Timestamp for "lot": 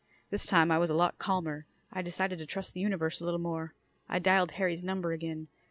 0.95-1.19